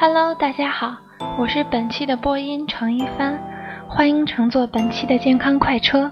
[0.00, 0.96] Hello，大家好，
[1.36, 3.36] 我是本期的播音程一帆，
[3.88, 6.08] 欢迎乘坐本期的健康快车。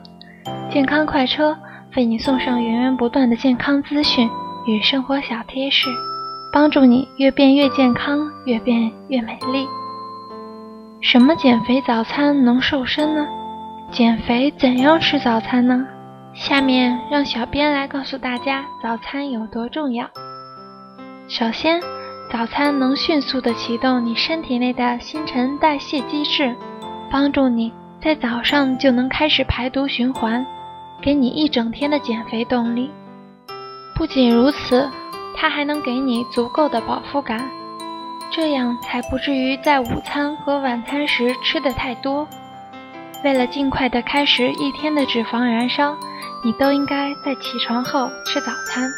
[0.68, 1.56] 健康快车
[1.94, 4.28] 为你送上源源不断的健康资讯
[4.66, 5.88] 与生活小贴士，
[6.52, 9.68] 帮助你越变越健康，越变越美丽。
[11.00, 13.24] 什么减肥早餐能瘦身呢？
[13.92, 15.86] 减肥怎样吃早餐呢？
[16.34, 20.10] 下面让小编来告诉大家早餐有多重要。
[21.28, 21.80] 首先，
[22.30, 26.54] 早餐能迅速的启动你身体内的新陈代谢机制，
[27.10, 27.72] 帮助你
[28.02, 30.44] 在早上就能开始排毒循环，
[31.00, 32.90] 给你一整天的减肥动力。
[33.94, 34.90] 不仅如此，
[35.36, 37.48] 它还能给你足够的饱腹感，
[38.30, 42.26] 这样才不至于在午餐和晚餐时吃的太多。
[43.24, 45.96] 为了尽快的开始一天的脂肪燃烧，
[46.44, 48.90] 你都应该在起床后吃早餐。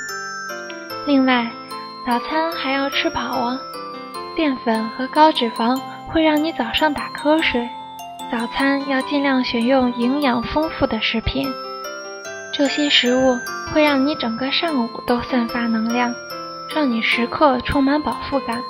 [1.06, 1.48] 另外，
[2.08, 3.60] 早餐还要吃饱哦。
[4.34, 7.68] 淀粉和高脂肪会让你早上打瞌睡，
[8.32, 11.46] 早餐要尽量选用营养丰富的食品。
[12.50, 13.38] 这些食物
[13.70, 16.14] 会让你整个上午都散发能量，
[16.74, 18.62] 让你时刻充满饱腹感。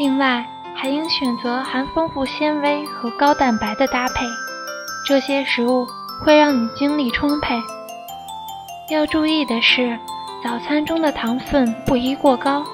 [0.00, 4.26] 另外，还应选择含丰富纤维和高蛋白的搭配，
[5.06, 5.86] 这些食物
[6.24, 7.62] 会让你精力充沛。
[8.90, 9.96] 要注意的是，
[10.42, 12.64] 早餐中的糖分不宜过高，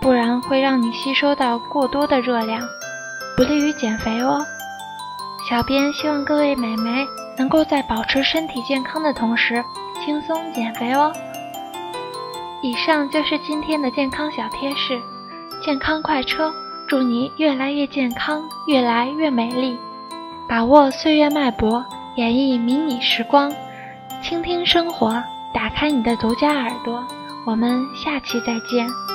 [0.00, 2.60] 不然会让你吸收到过多的热量，
[3.36, 4.44] 不利于减肥哦。
[5.48, 7.06] 小编希望各位美眉
[7.38, 9.64] 能够在保持身体健康的同时，
[10.04, 11.12] 轻松减肥哦。
[12.62, 15.00] 以上就是今天的健康小贴士，
[15.64, 16.52] 健康快车。
[16.88, 19.76] 祝你越来越健康，越来越美丽。
[20.48, 23.52] 把握岁月脉搏，演绎迷你时光，
[24.22, 25.20] 倾听生活，
[25.56, 27.02] 打开你的独家耳朵。
[27.46, 29.05] 我们下期再见。